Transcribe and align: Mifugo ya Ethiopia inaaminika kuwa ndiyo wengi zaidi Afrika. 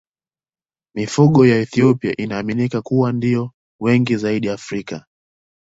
Mifugo 0.95 1.45
ya 1.47 1.57
Ethiopia 1.57 2.15
inaaminika 2.17 2.81
kuwa 2.81 3.11
ndiyo 3.11 3.51
wengi 3.81 4.15
zaidi 4.17 4.49
Afrika. 4.49 5.05